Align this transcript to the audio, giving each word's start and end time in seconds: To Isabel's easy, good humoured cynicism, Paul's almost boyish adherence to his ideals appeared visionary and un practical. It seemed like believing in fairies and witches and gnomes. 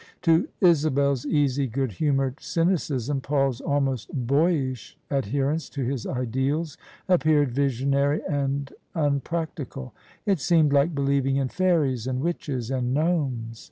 To 0.23 0.47
Isabel's 0.61 1.27
easy, 1.27 1.67
good 1.67 1.91
humoured 1.91 2.39
cynicism, 2.41 3.21
Paul's 3.21 3.61
almost 3.61 4.09
boyish 4.11 4.97
adherence 5.11 5.69
to 5.69 5.85
his 5.85 6.07
ideals 6.07 6.75
appeared 7.07 7.51
visionary 7.51 8.21
and 8.27 8.73
un 8.95 9.19
practical. 9.19 9.93
It 10.25 10.39
seemed 10.39 10.73
like 10.73 10.95
believing 10.95 11.35
in 11.35 11.49
fairies 11.49 12.07
and 12.07 12.19
witches 12.19 12.71
and 12.71 12.95
gnomes. 12.95 13.59